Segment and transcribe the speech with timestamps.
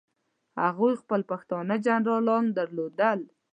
[0.61, 3.19] هغوی خپل پښتانه جنرالان درلودل.